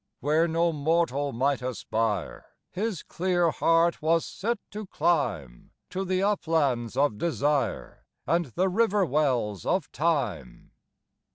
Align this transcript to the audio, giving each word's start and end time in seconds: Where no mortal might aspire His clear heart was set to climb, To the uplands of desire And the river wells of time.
Where 0.19 0.47
no 0.47 0.71
mortal 0.73 1.31
might 1.31 1.61
aspire 1.61 2.47
His 2.71 3.03
clear 3.03 3.51
heart 3.51 4.01
was 4.01 4.25
set 4.25 4.57
to 4.71 4.87
climb, 4.87 5.69
To 5.91 6.03
the 6.03 6.23
uplands 6.23 6.97
of 6.97 7.19
desire 7.19 8.07
And 8.25 8.45
the 8.47 8.67
river 8.67 9.05
wells 9.05 9.63
of 9.63 9.91
time. 9.91 10.71